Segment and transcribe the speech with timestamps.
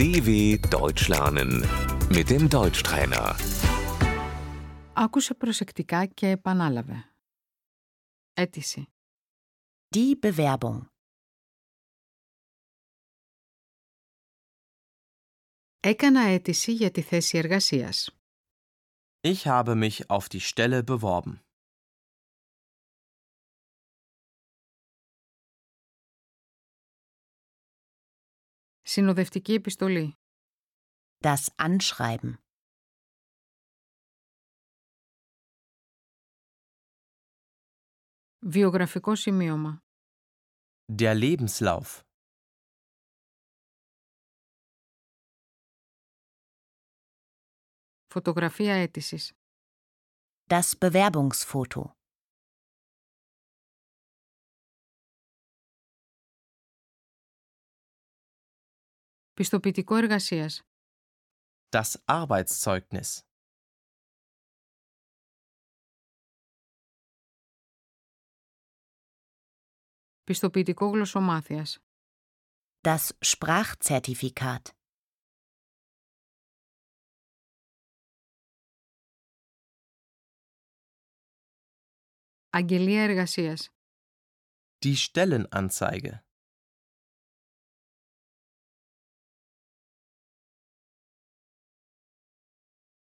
[0.00, 0.28] DW
[0.70, 1.50] Deutsch lernen
[2.16, 3.34] mit dem Deutschtrainer.
[4.92, 7.10] Άκουσε προσεκτικά και επανάλαβε.
[8.34, 8.88] Αίτηση.
[9.96, 10.80] Die Bewerbung.
[15.80, 18.10] Έκανα αίτηση για τη θέση εργασίας.
[19.20, 21.40] Ich habe mich auf die Stelle beworben.
[28.90, 30.14] Συνοδευτική επιστολή.
[31.24, 32.34] Das Anschreiben.
[38.38, 39.78] Βιογραφικό σημείωμα.
[40.92, 42.00] Der Lebenslauf.
[48.06, 49.32] Φωτογραφία αίτησης.
[50.48, 51.96] Das Bewerbungsfoto.
[59.40, 60.62] Πιστοποιητικό εργασίας.
[61.68, 63.20] Das Arbeitszeugnis.
[70.24, 71.78] Πιστοποιητικό γλωσσομάθειας.
[72.80, 74.60] Das Sprachzertifikat.
[82.50, 83.70] Αγγελία εργασίας.
[84.84, 86.24] Die Stellenanzeige.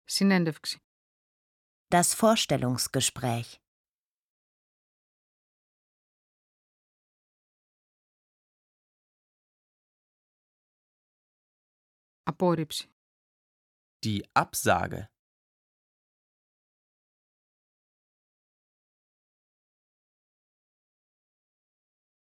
[0.03, 0.80] Συνέντευξη.
[1.88, 3.59] Das Vorstellungsgespräch.
[12.23, 12.94] Απόρριψη.
[14.06, 15.09] Die Absage.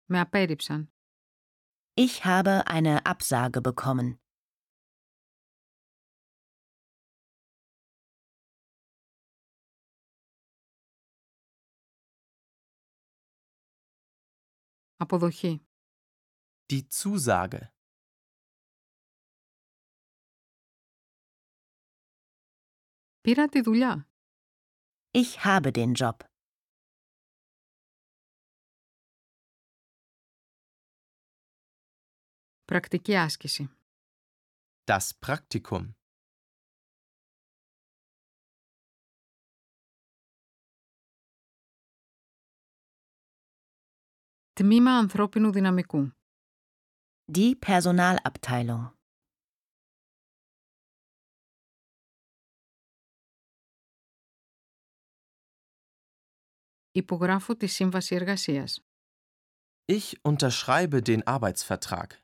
[0.06, 0.94] Με απέρριψαν.
[1.96, 4.20] Ich habe eine Absage bekommen.
[14.98, 15.66] Αποδοχή.
[16.70, 17.60] Die Zusage.
[23.22, 24.10] Πήρα τη δουλειά.
[25.12, 26.18] Ich habe den Job.
[32.66, 33.70] Πρακτική άσκηση.
[34.86, 35.94] Das Praktikum.
[44.58, 46.12] Τμήμα ανθρώπινου δυναμικού.
[47.34, 48.92] Die Personalabteilung.
[56.92, 58.80] Υπογράφω τη σύμβαση εργασίας.
[59.86, 62.24] Ich unterschreibe den Arbeitsvertrag.